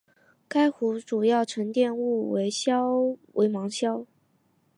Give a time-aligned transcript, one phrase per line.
[0.47, 2.49] 该湖的主要沉积物为
[3.47, 4.07] 芒硝。